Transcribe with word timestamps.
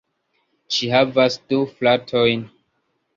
Ŝi 0.77 0.87
havas 0.93 1.37
du 1.53 1.59
fratojn. 1.73 2.43